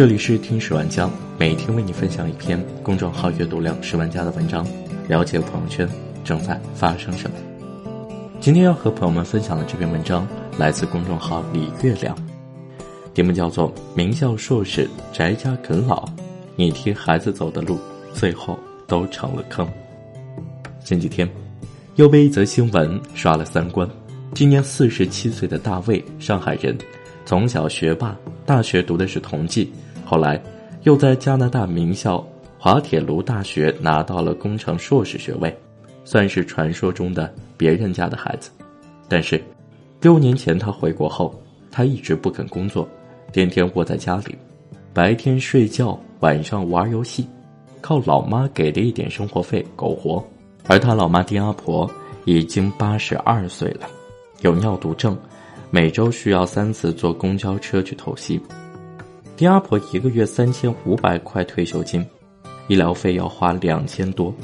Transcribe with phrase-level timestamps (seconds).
[0.00, 4.66] 这里是听十万加，每天为你分享一篇公众号阅读量十万加的文章，
[5.06, 5.86] 了解朋友圈
[6.24, 7.36] 正在发生什么。
[8.40, 10.26] 今天要和朋友们分享的这篇文章
[10.56, 12.16] 来自公众号李月亮，
[13.12, 16.08] 题目叫做《名校硕士宅家啃老，
[16.56, 17.78] 你替孩子走的路，
[18.14, 19.66] 最后都成了坑》。
[20.82, 21.28] 前几天，
[21.96, 23.86] 又被一则新闻刷了三观。
[24.32, 26.74] 今年四十七岁的大卫，上海人，
[27.26, 29.70] 从小学霸，大学读的是同济，
[30.10, 30.42] 后来
[30.82, 32.26] 又在加拿大名校
[32.58, 35.56] 滑铁卢大学拿到了工程硕士学位，
[36.04, 38.50] 算是传说中的别人家的孩子。
[39.08, 39.40] 但是，
[40.00, 41.32] 六年前他回国后，
[41.70, 42.88] 他一直不肯工作，
[43.32, 44.36] 天天窝在家里，
[44.92, 47.24] 白天睡觉，晚上玩游戏，
[47.80, 50.20] 靠老妈给的一点生活费苟活。
[50.66, 51.88] 而他老妈丁阿婆
[52.24, 53.86] 已经八十二岁了。
[54.40, 55.16] 有尿毒症，
[55.70, 58.40] 每周需要三次坐公交车去透析。
[59.40, 62.06] 丁阿婆一个月三千五百块退休金，
[62.68, 64.34] 医疗费要花两千多，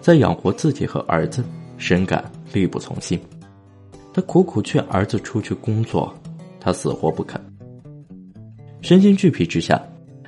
[0.00, 1.44] 在养活自己和儿子，
[1.76, 3.20] 深感力不从心。
[4.10, 6.10] 他苦苦劝儿子出去工作，
[6.58, 7.38] 他死活不肯。
[8.80, 9.78] 身心俱疲之下，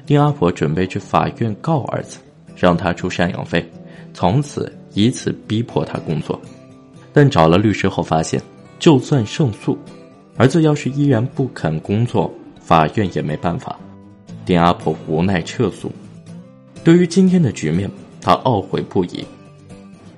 [0.05, 2.19] 丁阿婆准备去法院告儿子，
[2.55, 3.67] 让他出赡养费，
[4.13, 6.39] 从此以此逼迫他工作。
[7.11, 8.39] 但找了律师后发现。
[8.79, 9.79] 就算胜诉，
[10.37, 13.81] 儿子要是依然不肯工作，法院也没办法。
[14.51, 15.93] 丁阿婆无奈撤诉。
[16.83, 17.89] 对于今天的局面，
[18.21, 19.25] 他懊悔不已。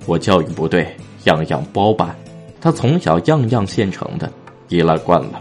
[0.07, 0.91] 我教育不对，
[1.25, 2.15] 样样包办。
[2.59, 4.27] 他从小样样现成的，
[4.69, 5.39] 依赖惯了。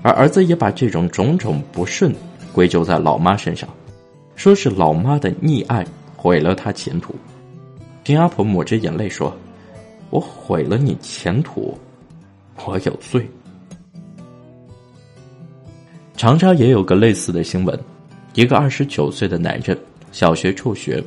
[0.00, 2.10] 而儿子也把这种种种不顺
[2.54, 3.68] 归咎在老妈身上，
[4.34, 7.14] 说是老妈的溺爱毁了他前途。
[8.02, 9.30] 丁阿婆抹着眼泪说
[10.08, 11.76] ：“我毁了你前途。”
[12.64, 13.28] 我有罪。
[16.16, 17.78] 长沙也有个类似的新闻，
[18.34, 19.76] 一个二十九岁的男人，
[20.12, 21.02] 小学辍学，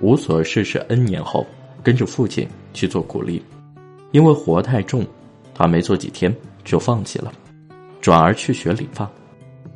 [0.00, 1.44] 无所事事 N 年后，
[1.82, 3.42] 跟着父亲去做苦力，
[4.12, 5.04] 因为活太重，
[5.52, 7.32] 他没做几天就放弃了，
[8.00, 9.10] 转而去学理发。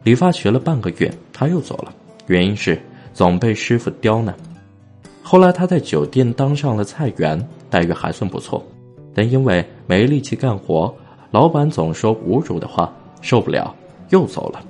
[0.05, 1.93] 理发学了半个月，他又走了，
[2.29, 2.81] 原因是
[3.13, 4.33] 总被师傅刁难。
[5.21, 7.37] 后来他在酒店当上了菜园，
[7.69, 8.65] 待遇还算不错，
[9.13, 10.95] 但因为没力气干活。
[11.33, 13.75] 老板总说侮辱的话，受不了，
[14.11, 14.65] 又走了。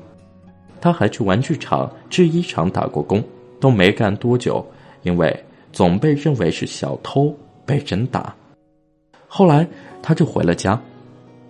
[0.87, 3.21] 他还去玩具厂、制衣厂打过工，
[3.59, 4.65] 都没干多久，
[5.03, 5.37] 因为
[5.73, 8.33] 总被认为是小偷，被人打。
[9.27, 9.67] 后来
[10.01, 10.81] 他就回了家。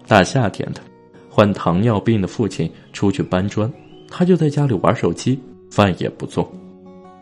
[0.09, 0.81] 大夏天的，
[1.29, 3.71] 患糖尿病的父亲出去搬砖，
[4.09, 5.39] 他就在家里玩手机，
[5.71, 6.51] 饭也不做。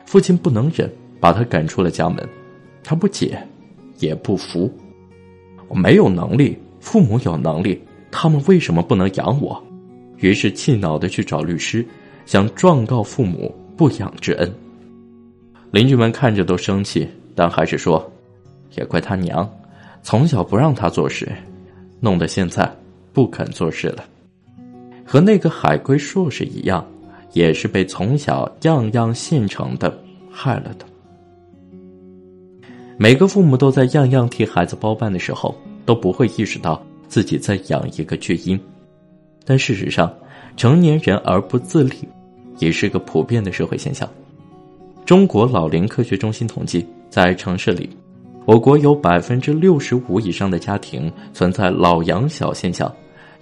[0.06, 0.88] 父亲不能忍，
[1.18, 2.24] 把他赶出了家门。
[2.84, 3.36] 他不解，
[3.98, 4.72] 也不服，
[5.66, 6.56] 我没有能力。
[6.78, 7.82] 父母有能力，
[8.12, 9.60] 他们为什么不能养我？
[10.18, 11.84] 于是气恼的去找律师，
[12.26, 14.52] 想状告父母不养之恩。
[15.70, 18.10] 邻居们看着都生气，但还是说
[18.76, 19.48] ：“也怪他娘，
[20.02, 21.30] 从小不让他做事，
[22.00, 22.70] 弄得现在
[23.12, 24.04] 不肯做事了。”
[25.04, 26.86] 和那个海归硕士一样，
[27.32, 29.96] 也是被从小样样现成的
[30.30, 30.86] 害了的。
[32.96, 35.54] 每个父母都在样样替孩子包办的时候。
[35.86, 38.58] 都不会意识到自己在养一个巨婴，
[39.44, 40.10] 但事实上，
[40.56, 41.96] 成年人而不自立，
[42.58, 44.08] 也是个普遍的社会现象。
[45.04, 47.90] 中国老龄科学中心统计，在城市里，
[48.46, 52.90] 我国有百分之六十五以上的家庭存在老养小现象，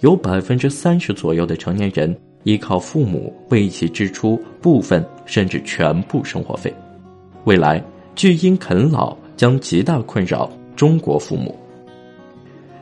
[0.01, 2.13] 有百分之三十左右的成年人
[2.43, 6.73] 依靠父母为其支出部分甚至全部生活费。
[7.45, 7.81] 未来，
[8.15, 11.55] 巨婴啃老将极大困扰中国父母。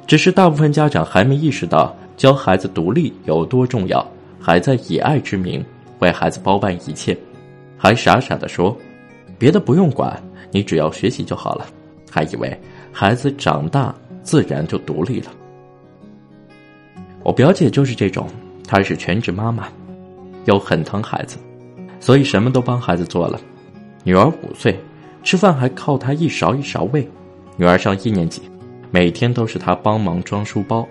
[0.07, 4.05] 只是大部分家长还没意识到教孩子独立有多重要，
[4.41, 5.63] 还在以爱之名
[6.00, 7.16] 为孩子包办一切，
[7.78, 8.75] 还傻傻的说，
[9.38, 10.22] 别的不用管，
[10.52, 11.68] 你只要学习就好了，
[12.09, 12.59] 还以为
[12.91, 13.94] 孩子长大
[14.24, 15.31] 自然就独立了。
[17.23, 18.28] 我表姐就是这种，
[18.67, 19.67] 她是全职妈妈，
[20.46, 21.37] 又很疼孩子，
[21.99, 23.40] 所以什么都帮孩子做了。
[24.03, 24.78] 女儿五岁，
[25.23, 27.08] 吃饭还靠她一勺一勺喂。
[27.58, 28.41] 女儿上一年级。
[28.94, 30.85] 每天都是她帮忙装书包，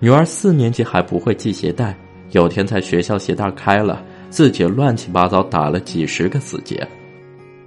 [0.00, 1.96] 女儿四年级还不会系鞋带，
[2.36, 6.86] 有天在学校鞋带开了，自己乱七八糟打了几十个死结。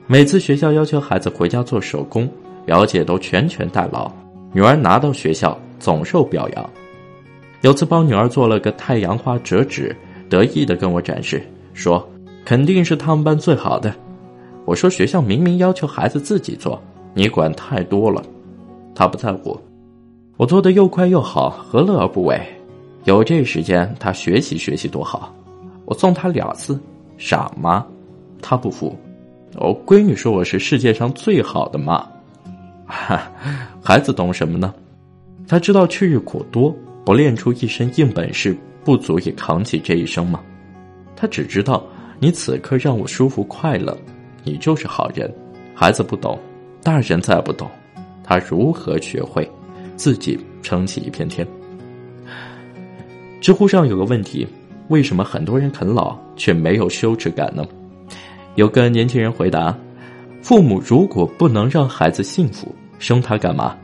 [0.06, 2.30] 每次学校要求孩子回家做手工，
[2.68, 4.12] 表姐都全权代劳，
[4.54, 6.70] 女儿拿到学校总受表扬。
[7.62, 9.96] 有次帮女儿做了个太阳花折纸，
[10.30, 11.42] 得意的跟我展示，
[11.74, 12.08] 说
[12.46, 13.92] 肯定是他们班最好的。
[14.66, 16.80] 我说学校明明要求孩子自己做，
[17.16, 18.22] 你管太多了。
[18.94, 19.60] 他不在乎。
[20.38, 22.40] 我做的又快又好，何乐而不为？
[23.06, 25.34] 有这时间，他学习学习多好。
[25.86, 26.80] 我送他两次，
[27.18, 27.86] 傻妈。
[28.42, 28.96] 他不服，
[29.56, 32.06] 我闺女说我是世界上最好的妈。
[32.86, 33.32] 哈，
[33.84, 34.74] 孩子懂什么呢？
[35.48, 36.74] 他知道去日苦多，
[37.04, 40.40] 不练出一身硬本事，不足以扛起这一生吗？
[41.16, 41.84] 他只知道
[42.20, 43.98] 你此刻让我舒服快乐，
[44.44, 45.30] 你就是好人。
[45.74, 46.40] 孩子不懂，
[46.82, 47.70] 大人再不懂，
[48.24, 49.50] 他如何学会
[49.98, 51.46] 自己撑起一片天？
[53.42, 54.46] 知乎上有个问题：
[54.90, 57.66] 为什么很多人啃老却没有羞耻感呢？
[58.56, 59.76] 有个年轻人回答：
[60.42, 63.78] 父母如果不能让孩子幸福，生他干嘛？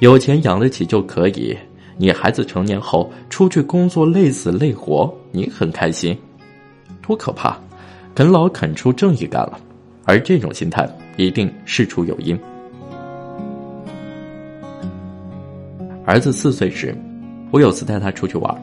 [0.00, 1.56] 有钱养得起就可以。
[1.98, 6.14] 你孩子成年后出去工作累死累活，你很开心。
[7.00, 7.56] 多可怕！
[8.14, 9.58] 啃老啃出正义感了，
[10.04, 10.86] 而这种心态
[11.16, 12.38] 一定事出有因。
[16.04, 16.94] 儿子四岁时，
[17.50, 18.54] 我有次带他出去玩，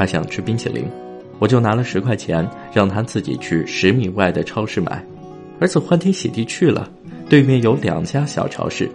[0.00, 0.82] 他想吃冰淇淋，
[1.38, 5.04] 我就拿了十块钱让他自己去十米外的超市买。
[5.60, 6.88] 儿子欢天喜地去了，
[7.28, 8.90] 对面有两家小超市，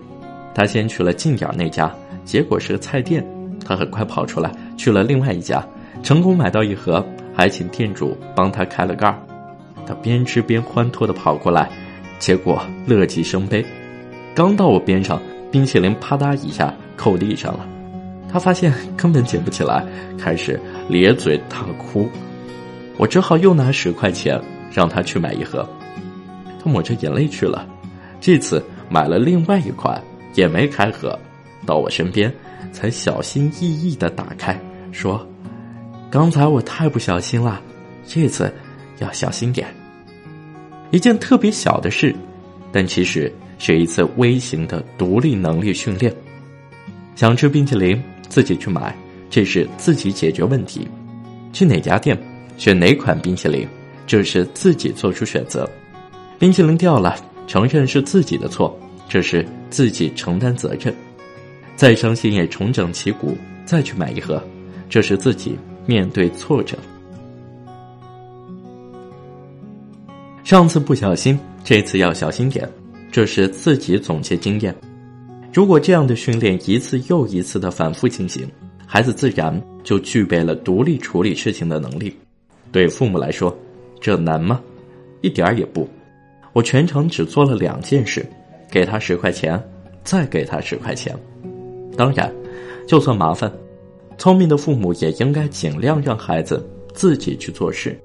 [0.55, 3.23] 他先去了近点那家，结果是个菜店，
[3.63, 5.63] 他很快跑出来去了另外一家，
[6.01, 7.05] 成功买到一盒。
[7.35, 9.21] 还请店主帮他开了盖儿，
[9.85, 11.69] 他边吃边欢脱的跑过来，
[12.17, 13.63] 结果乐极生悲，
[14.33, 15.21] 刚到我边上，
[15.51, 17.63] 冰淇淋啪嗒一下扣地上了，
[18.31, 19.85] 他发现根本捡不起来，
[20.17, 22.09] 开始咧嘴大哭，
[22.97, 24.39] 我只好又拿十块钱
[24.71, 25.67] 让他去买一盒，
[26.63, 27.67] 他抹着眼泪去了，
[28.19, 30.01] 这次买了另外一款
[30.33, 31.17] 也没开盒，
[31.65, 32.33] 到我身边
[32.71, 34.59] 才小心翼翼的打开，
[34.91, 35.25] 说。
[36.11, 37.59] 刚才我太不小心了，
[38.07, 38.53] 这次
[38.99, 39.67] 要小心点。
[40.91, 42.15] 一件特别小的事，
[42.71, 46.13] 但其实是一次微型的独立能力训练。
[47.15, 48.95] 想吃冰淇淋，自己去买，
[49.29, 50.81] 这是自己解决问题；
[51.53, 52.17] 去哪家店，
[52.57, 53.67] 选哪款冰淇淋，
[54.05, 55.69] 这是自己做出选择。
[56.37, 57.15] 冰淇淋掉了，
[57.47, 58.77] 承认是自己的错，
[59.07, 60.93] 这是自己承担责任。
[61.75, 64.41] 再伤心也重整旗鼓，再去买一盒，
[64.89, 65.57] 这是自己。
[65.87, 66.75] 面对挫折，
[70.43, 72.67] 上次不小心，这次要小心点。
[73.11, 74.75] 这是自己总结经验。
[75.55, 78.45] 如果这样的训练一次又一次的反复进行，
[78.85, 82.13] 孩子自然就具备了独立处理事情的能力。
[82.73, 83.57] 对父母来说，
[84.01, 84.61] 这难吗？
[85.21, 85.87] 一点儿也不。
[86.51, 88.25] 我全程只做了两件事：
[88.69, 89.57] 给他十块钱，
[90.03, 91.17] 再给他十块钱。
[91.95, 92.29] 当然，
[92.85, 93.49] 就算麻烦。
[94.17, 97.97] 聪明的父母也应该尽量让孩子自己去做事，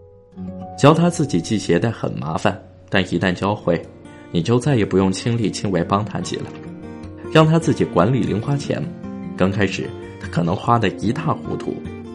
[0.78, 2.56] 教他自己系鞋带很麻烦，
[2.88, 3.82] 但一旦教会，
[4.30, 6.44] 你就再也不用亲力亲为帮他系了。
[7.32, 8.82] 让他自己管理零花钱，
[9.36, 9.88] 刚开始
[10.20, 11.74] 他可能花的一塌糊涂，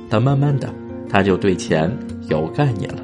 [0.09, 0.73] 但慢慢的
[1.09, 1.91] 他就对钱
[2.29, 3.01] 有概念了。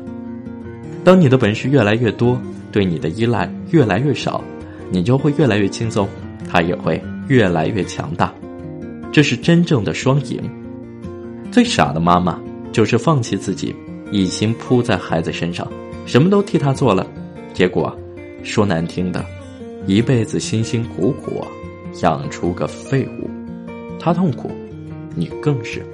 [1.03, 2.39] 当你的本事越来越多，
[2.71, 4.43] 对你的依赖越来越少，
[4.89, 6.07] 你就会越来越轻松，
[6.49, 8.33] 他也会越来越强大。
[9.11, 10.39] 这是真正的双赢。
[11.51, 12.39] 最傻的妈妈
[12.71, 13.75] 就是放弃自己，
[14.11, 15.67] 一心扑在孩子身上，
[16.05, 17.05] 什么都替他做了，
[17.53, 17.93] 结果
[18.43, 19.25] 说难听的，
[19.85, 21.43] 一辈子辛辛苦苦
[22.01, 23.29] 养出个废物，
[23.99, 24.51] 他痛苦，
[25.15, 25.85] 你更是。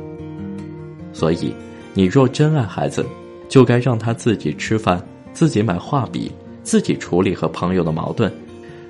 [1.12, 1.54] 所以，
[1.94, 3.06] 你若真爱孩子，
[3.50, 5.02] 就该让他自己吃饭，
[5.34, 6.32] 自己买画笔，
[6.64, 8.32] 自己处理和朋友的矛盾，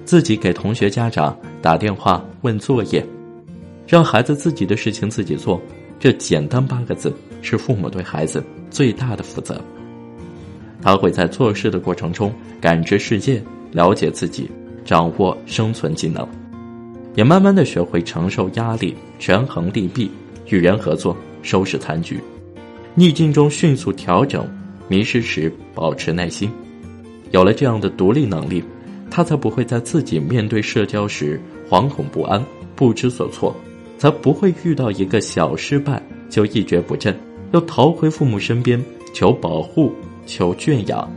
[0.03, 3.05] 自己给同学家长打电话问作业，
[3.87, 5.61] 让孩子自己的事情自己做。
[5.99, 7.11] 这简单八个字
[7.41, 9.59] 是父母对孩子最大的负责。
[10.79, 14.49] 他会在做事的过程中感知世界，了解自己，
[14.85, 16.27] 掌握生存技能，
[17.17, 20.09] 也慢慢的学会承受压力、权衡利弊、
[20.49, 22.21] 与人合作、收拾残局，
[22.93, 24.47] 逆境中迅速调整，
[24.87, 26.47] 迷失时保持耐心。
[27.31, 28.63] 有了这样的独立能力，
[29.09, 32.41] 他才不会在自己面对社交时惶恐不安、
[32.75, 33.53] 不知所措。
[33.97, 37.19] 才不会遇到一个小失败就一蹶不振，
[37.51, 38.79] 又逃回父母身边
[39.11, 39.91] 求保护、
[40.27, 41.11] 求圈养。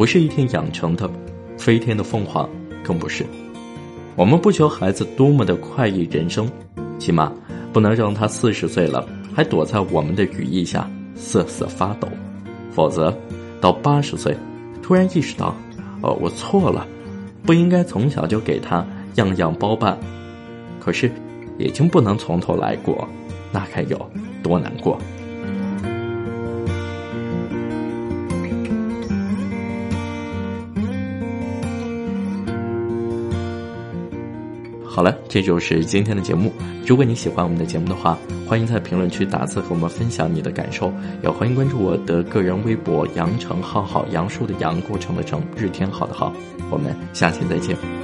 [0.00, 1.10] 不是一天养成的，
[1.58, 2.48] 飞天的凤凰
[2.82, 3.22] 更不是。
[4.16, 6.50] 我们不求孩子多么的快意人生，
[6.98, 7.30] 起码
[7.70, 12.08] 不能让他四十岁了还躲在我们的羽翼下瑟瑟发抖，
[12.70, 13.14] 否则
[13.60, 14.34] 到八十岁。
[14.82, 15.54] 突然意识到，
[16.00, 16.88] 哦，我错了，
[17.44, 18.82] 不应该从小就给他
[19.16, 19.98] 样样包办。
[20.78, 21.12] 可是，
[21.58, 23.06] 已经不能从头来过，
[23.52, 24.10] 那该有
[24.42, 24.98] 多难过？
[35.00, 36.52] 好了，这就是今天的节目。
[36.86, 40.92] 如果你喜欢我们的节目的话，欢迎在评论区打字和我们分享你的感受，
[41.22, 46.34] 也欢迎关注我的个人微博“杨成浩浩”，杨树的杨，过程的程，日天好的好。
[46.70, 47.99] 我们下期再见。